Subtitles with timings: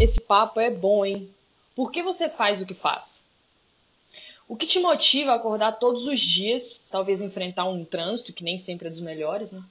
[0.00, 1.28] Esse papo é bom, hein?
[1.76, 3.22] Por que você faz o que faz?
[4.48, 8.56] O que te motiva a acordar todos os dias, talvez enfrentar um trânsito que nem
[8.56, 9.62] sempre é dos melhores, né?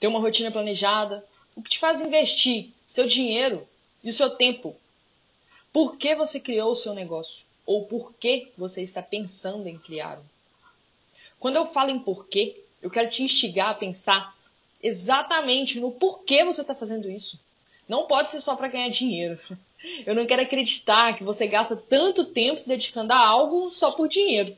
[0.00, 1.24] Ter uma rotina planejada?
[1.54, 3.64] O que te faz investir seu dinheiro
[4.02, 4.74] e o seu tempo?
[5.72, 7.46] Por que você criou o seu negócio?
[7.64, 10.20] Ou por que você está pensando em criar?
[11.38, 14.36] Quando eu falo em porquê, eu quero te instigar a pensar
[14.82, 17.38] exatamente no porquê você está fazendo isso.
[17.90, 19.36] Não pode ser só para ganhar dinheiro.
[20.06, 24.08] Eu não quero acreditar que você gasta tanto tempo se dedicando a algo só por
[24.08, 24.56] dinheiro.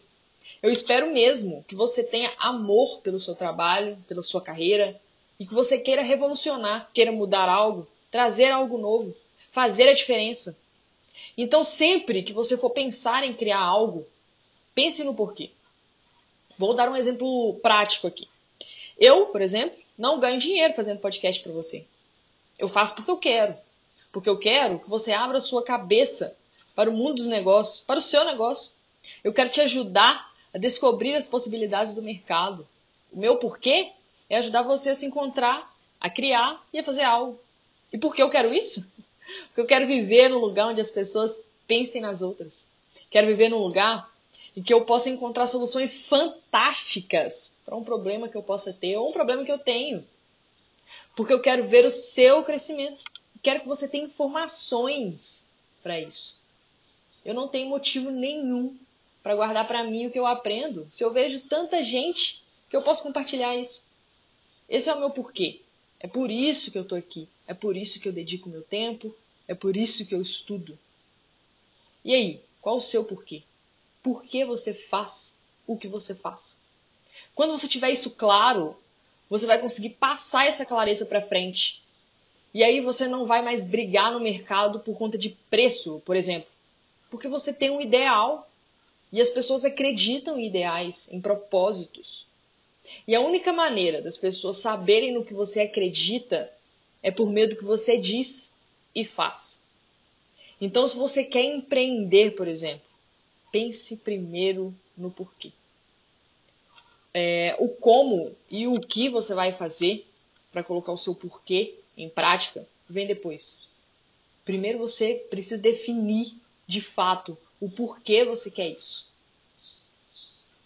[0.62, 5.00] Eu espero mesmo que você tenha amor pelo seu trabalho, pela sua carreira
[5.40, 9.16] e que você queira revolucionar, queira mudar algo, trazer algo novo,
[9.50, 10.54] fazer a diferença.
[11.34, 14.06] Então, sempre que você for pensar em criar algo,
[14.74, 15.48] pense no porquê.
[16.58, 18.28] Vou dar um exemplo prático aqui.
[18.98, 21.86] Eu, por exemplo, não ganho dinheiro fazendo podcast para você.
[22.58, 23.54] Eu faço porque eu quero.
[24.10, 26.36] Porque eu quero que você abra a sua cabeça
[26.74, 28.70] para o mundo dos negócios, para o seu negócio.
[29.22, 32.66] Eu quero te ajudar a descobrir as possibilidades do mercado.
[33.12, 33.90] O meu porquê
[34.28, 37.38] é ajudar você a se encontrar, a criar e a fazer algo.
[37.92, 38.86] E por que eu quero isso?
[39.48, 42.70] Porque eu quero viver num lugar onde as pessoas pensem nas outras.
[43.10, 44.10] Quero viver num lugar
[44.56, 49.08] em que eu possa encontrar soluções fantásticas para um problema que eu possa ter ou
[49.08, 50.04] um problema que eu tenho.
[51.14, 53.04] Porque eu quero ver o seu crescimento.
[53.42, 55.48] Quero que você tenha informações
[55.82, 56.36] para isso.
[57.24, 58.76] Eu não tenho motivo nenhum
[59.22, 62.82] para guardar para mim o que eu aprendo se eu vejo tanta gente que eu
[62.82, 63.84] posso compartilhar isso.
[64.68, 65.60] Esse é o meu porquê.
[66.00, 67.28] É por isso que eu estou aqui.
[67.46, 69.14] É por isso que eu dedico meu tempo.
[69.46, 70.78] É por isso que eu estudo.
[72.04, 73.42] E aí, qual o seu porquê?
[74.02, 76.56] Por que você faz o que você faz?
[77.34, 78.76] Quando você tiver isso claro,
[79.32, 81.80] você vai conseguir passar essa clareza para frente.
[82.52, 86.50] E aí você não vai mais brigar no mercado por conta de preço, por exemplo,
[87.10, 88.46] porque você tem um ideal
[89.10, 92.26] e as pessoas acreditam em ideais, em propósitos.
[93.08, 96.52] E a única maneira das pessoas saberem no que você acredita
[97.02, 98.52] é por meio do que você diz
[98.94, 99.64] e faz.
[100.60, 102.86] Então, se você quer empreender, por exemplo,
[103.50, 105.52] pense primeiro no porquê
[107.14, 110.06] é, o como e o que você vai fazer
[110.50, 113.66] para colocar o seu porquê em prática vem depois.
[114.44, 116.34] Primeiro você precisa definir
[116.66, 119.06] de fato o porquê você quer isso.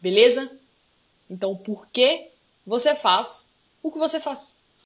[0.01, 0.51] Beleza?
[1.29, 2.29] Então, por que
[2.67, 3.49] você faz
[3.83, 4.57] o que você faz?